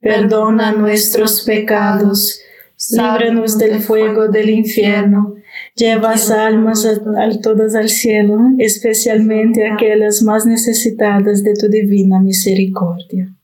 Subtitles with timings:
[0.00, 2.40] perdona nuestros pecados,
[2.90, 5.34] líbranos del fuego del infierno,
[5.74, 13.34] lleva almas a, todas al cielo, especialmente aquellas más necesitadas de tu divina misericordia.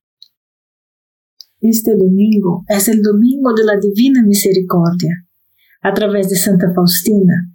[1.60, 5.24] Este domingo es el domingo de la divina misericordia.
[5.80, 7.52] A través de Santa Faustina,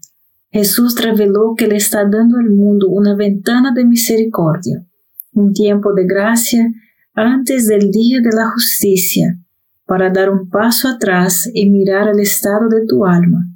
[0.49, 4.85] Jesús reveló que le está dando al mundo una ventana de misericordia,
[5.33, 6.71] un tiempo de gracia
[7.17, 9.39] antes del día de la justicia,
[9.87, 13.47] para dar un paso atrás y mirar el estado de tu alma,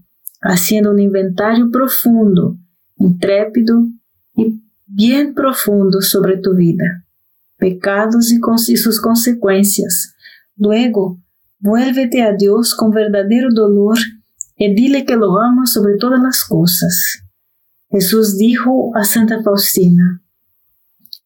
[0.41, 2.57] haciendo un inventario profundo,
[2.97, 3.85] intrépido
[4.35, 7.05] y bien profundo sobre tu vida,
[7.57, 10.15] pecados y, sus consecuencias.
[10.55, 11.19] Luego,
[11.59, 13.99] vuélvete a Dios con verdadero dolor
[14.57, 17.19] y dile que lo ama sobre todas las cosas.
[17.91, 20.23] Jesús dijo a Santa Faustina,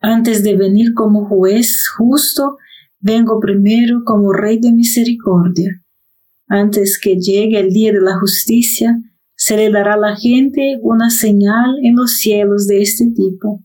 [0.02, 2.58] antes de venir como juez justo,
[3.00, 5.82] vengo primero como Rey de misericordia.
[6.48, 9.00] Antes que llegue el día de la justicia,
[9.36, 13.64] se le dará a la gente una señal en los cielos de este tipo.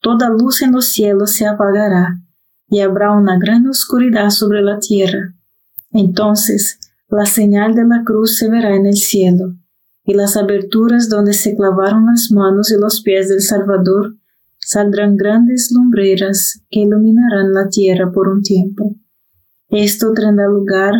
[0.00, 2.20] Toda luz en los cielos se apagará
[2.68, 5.34] y habrá una gran oscuridad sobre la tierra.
[5.90, 6.78] Entonces
[7.08, 9.54] la señal de la cruz se verá en el cielo,
[10.04, 14.16] y las aberturas donde se clavaron las manos y los pies del Salvador
[14.68, 18.94] saldrán grandes lumbreras que iluminarán la tierra por un tiempo.
[19.70, 20.92] Esto tendrá lugar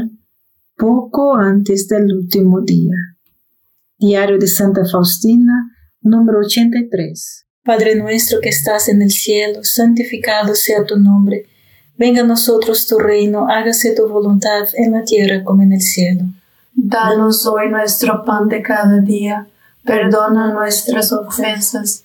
[0.75, 2.97] poco antes del último día.
[3.99, 5.53] Diario de Santa Faustina,
[6.01, 7.47] número 83.
[7.63, 11.45] Padre nuestro que estás en el cielo, santificado sea tu nombre.
[11.99, 16.23] Venga a nosotros tu reino, hágase tu voluntad en la tierra como en el cielo.
[16.73, 19.47] Danos hoy nuestro pan de cada día.
[19.85, 22.05] Perdona nuestras ofensas,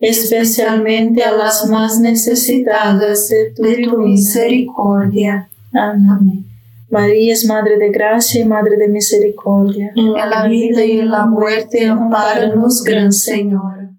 [0.00, 3.52] especialmente a las más necesitadas de
[3.84, 5.48] tu misericordia.
[5.72, 6.46] Amén.
[6.90, 9.92] María es Madre de Gracia y Madre de Misericordia.
[9.94, 13.90] En la vida y en la muerte, amparanos, Gran Señor.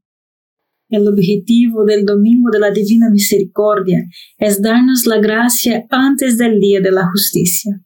[0.89, 4.05] El objetivo del Domingo de la Divina Misericordia
[4.38, 7.81] es darnos la gracia antes del Día de la Justicia.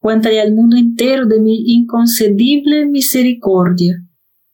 [0.00, 4.02] Cuéntale al mundo entero de mi inconcedible misericordia.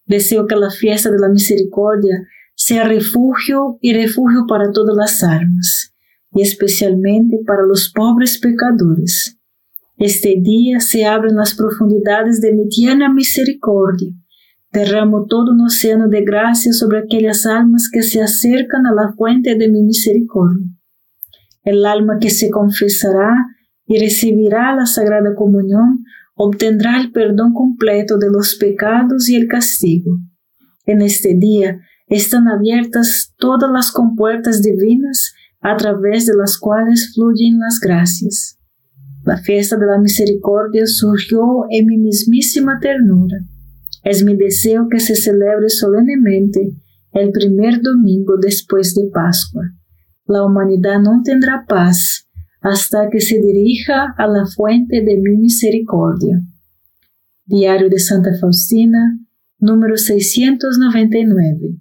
[0.04, 2.20] Deseo que la fiesta de la misericordia
[2.62, 5.94] sea refugio y refugio para todas las almas
[6.30, 9.38] y especialmente para los pobres pecadores.
[9.96, 14.12] Este día se abren las profundidades de mi tierna misericordia.
[14.70, 19.54] Derramo todo un océano de gracia sobre aquellas almas que se acercan a la fuente
[19.54, 20.66] de mi misericordia.
[21.62, 23.32] El alma que se confesará
[23.86, 30.18] y recibirá la Sagrada Comunión obtendrá el perdón completo de los pecados y el castigo.
[30.84, 37.60] En este día están abiertas todas las compuertas divinas a través de las cuales fluyen
[37.60, 38.58] las gracias.
[39.24, 43.36] La fiesta de la misericordia surgió en mi mismísima ternura.
[44.02, 46.72] Es mi deseo que se celebre solemnemente
[47.12, 49.62] el primer domingo después de Pascua.
[50.26, 52.28] la humanidad no tendrá paz
[52.60, 56.40] hasta que se dirija a la fuente de mi misericordia.
[57.46, 59.18] Diario de Santa Faustina,
[59.58, 61.80] número 699.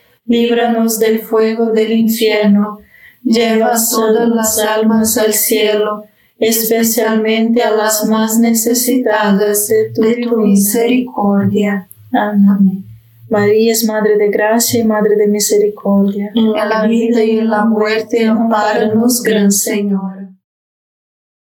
[0.31, 2.79] líbranos del fuego del infierno,
[3.23, 6.05] lleva todas las almas al cielo
[6.41, 11.87] especialmente a las más necesitadas de tu, misericordia.
[12.11, 12.83] Amén.
[13.29, 16.31] María es Madre de Gracia y Madre de Misericordia.
[16.33, 20.31] En la vida y en la muerte, amparanos, Gran Señor.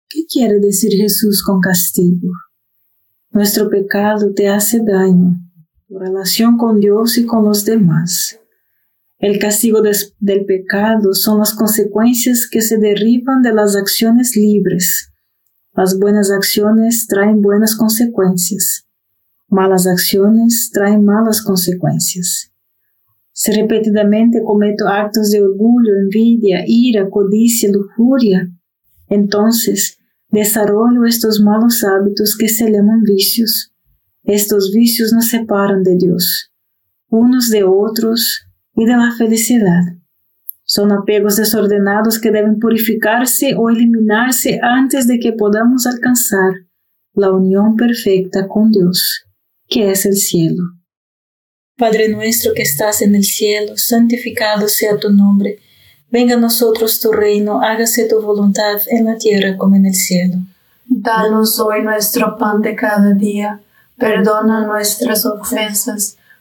[0.07, 2.31] ¿Qué quiere decir Jesús con castigo?
[3.31, 5.35] Nuestro pecado te hace daño,
[5.89, 8.39] tu relación con Dios y con los demás.
[9.21, 15.13] El castigo del pecado son las consecuencias que se derivan de las acciones libres.
[15.75, 18.87] Las buenas acciones traen buenas consecuencias.
[19.47, 22.51] Malas acciones traen malas consecuencias.
[23.33, 28.51] Si repetidamente cometo actos de orgullo, envidia, ira, codicia, lujuria,
[29.09, 29.99] entonces
[30.31, 33.75] desarrollo estos malos hábitos que se llaman vicios.
[34.23, 36.53] Estos vicios nos separan de Dios,
[37.11, 38.47] unos de otros
[38.81, 39.83] y de la felicidad.
[40.65, 46.53] Son apegos desordenados que deben purificarse o eliminarse antes de que podamos alcanzar
[47.13, 49.27] la unión perfecta con Dios,
[49.69, 50.63] que es el cielo.
[51.77, 55.59] Padre nuestro que estás en el cielo, santificado sea tu nombre.
[56.11, 60.37] Venga a nosotros tu reino, hágase tu voluntad en la tierra como en el cielo.
[60.87, 63.61] Danos hoy nuestro pan de cada día,
[63.99, 66.17] perdona nuestras ofensas,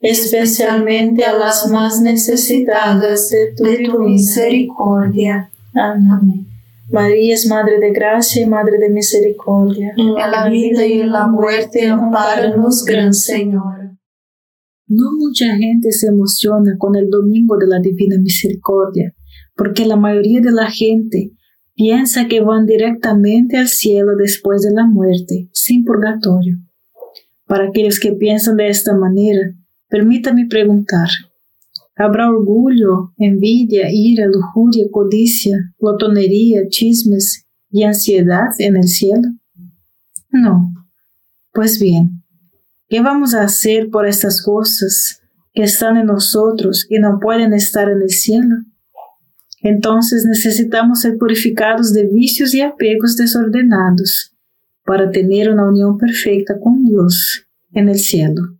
[0.00, 5.50] especialmente a las más necesitadas de tu, misericordia.
[5.74, 6.46] Amén.
[6.90, 9.92] María es Madre de Gracia y Madre de Misericordia.
[9.96, 13.96] En la vida y en la muerte, amparanos, Gran Señora.
[14.88, 19.14] No mucha gente se emociona con el Domingo de la Divina Misericordia,
[19.54, 21.30] porque la mayoría de la gente
[21.74, 26.58] piensa que van directamente al cielo después de la muerte, sin purgatorio.
[27.46, 29.54] Para aquellos que piensan de esta manera,
[29.90, 31.08] permítame preguntar,
[31.96, 39.28] ¿habrá orgullo, envidia, ira, lujuria, codicia, glotonería, chismes y ansiedad en el cielo?
[40.30, 40.72] No.
[41.52, 42.22] Pues bien,
[42.88, 43.46] ¿qué vamos a
[43.90, 45.20] por estas cosas
[45.52, 48.56] que están en nosotros y no pueden estar en el cielo?
[49.62, 54.34] Entonces necesitamos ser purificados de vicios y apegos desordenados
[54.86, 58.59] para tener una unión perfecta con Dios en el cielo.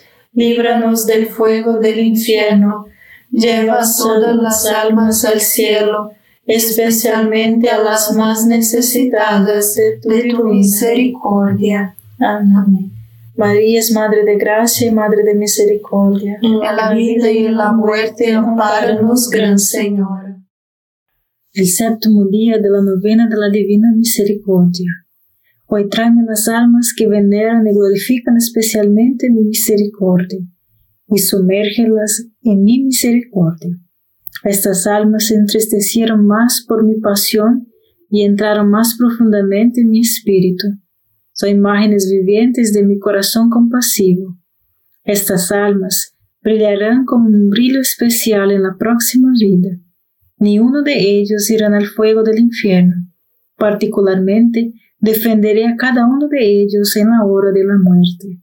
[0.33, 2.85] líbranos del fuego del infierno,
[3.31, 6.11] lleva todas las almas al cielo
[6.45, 11.95] especialmente a las más necesitadas de tu, misericordia.
[12.19, 12.91] Amén.
[13.35, 16.37] María es Madre de Gracia y Madre de Misericordia.
[16.41, 20.35] En la vida y en la muerte, amparanos, Gran Señor.
[21.53, 24.89] El séptimo día de la novena de la Divina Misericordia.
[25.73, 30.39] Hoy tráeme las almas que veneran y glorifican especialmente mi misericordia
[31.07, 33.79] y sumérgelas en mi misericordia.
[34.43, 37.69] Estas almas se entristecieron más por mi pasión
[38.09, 40.67] y entraron más profundamente en mi espíritu.
[41.31, 44.37] Son imágenes vivientes de mi corazón compasivo.
[45.05, 49.79] Estas almas brillarán con un brillo especial en la próxima vida.
[50.37, 53.07] Ni uno de ellos irá al fuego del infierno.
[53.55, 58.39] Particularmente, defenderé a cada uno de ellos en la hora de la muerte.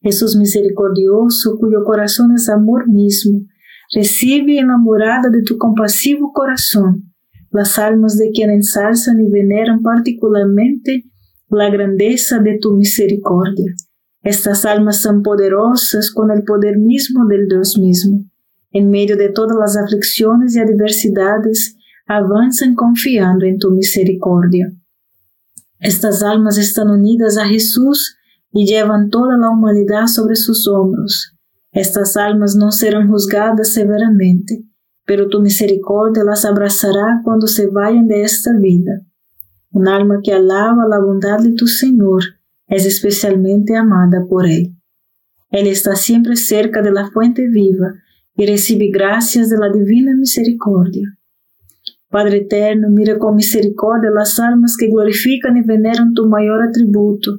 [0.00, 3.46] Jesús misericordioso, cuyo corazón es amor mismo,
[3.94, 7.12] Recibe en la morada de tu compasivo corazón
[7.50, 11.04] las almas de quienes ensalzan y veneran particularmente
[11.50, 13.74] la grandeza de tu misericordia.
[14.22, 18.24] Estas almas son poderosas con el poder mismo del Dios mismo.
[18.70, 21.76] En medio de todas las aflicciones y adversidades,
[22.06, 24.72] avanzan confiando en tu misericordia.
[25.82, 28.16] Estas almas están unidas a Jesús
[28.52, 31.34] y llevan toda la humanidad sobre sus hombros.
[31.72, 34.62] Estas almas no serán juzgadas severamente,
[35.04, 39.02] pero tu misericordia las abrazará cuando se vayan de esta vida.
[39.72, 42.22] Un alma que alaba la bondad de tu Señor
[42.68, 44.76] es especialmente amada por Él.
[45.50, 47.94] Él está siempre cerca de la fuente viva
[48.36, 51.18] y recibe gracias de la divina misericordia.
[52.12, 57.38] Padre eterno, mira con misericordia las almas que glorifican y veneran tu mayor atributo,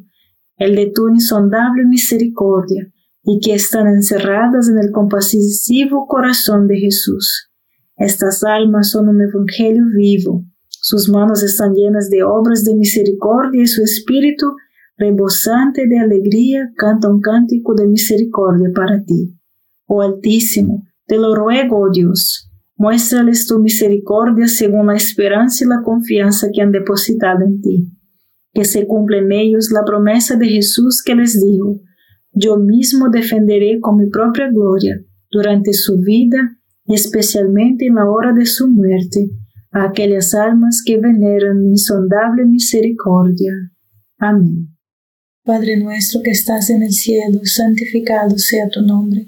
[0.58, 2.92] el de tu insondable misericordia,
[3.24, 7.52] y que están encerradas en el compasivo corazón de Jesús.
[7.98, 13.68] Estas almas son un evangelio vivo, sus manos están llenas de obras de misericordia y
[13.68, 14.56] su espíritu,
[14.98, 19.38] rebosante de alegría, canta un cántico de misericordia para ti.
[19.86, 25.82] Oh Altísimo, te lo ruego, oh Dios, muéstrales tu misericordia según la esperanza y la
[25.84, 27.92] confianza que han depositado en ti.
[28.54, 31.82] Que se cumpla en ellos la promesa de Jesús que les dijo,
[32.32, 38.34] yo mismo defenderé con mi propia gloria durante su vida y especialmente en la hora
[38.34, 39.30] de su muerte
[39.72, 43.54] a aquellas almas que veneran mi insondable misericordia.
[44.18, 44.70] Amén.
[45.44, 49.28] Padre nuestro que estás en el cielo, santificado sea tu nombre.